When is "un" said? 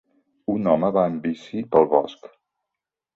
0.53-0.69